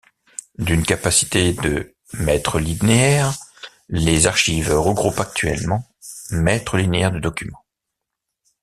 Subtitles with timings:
[0.57, 3.35] D'une capacité de mètres linéaires,
[3.87, 5.87] les archives regroupent actuellement
[6.31, 7.63] mètres linéaires de documents.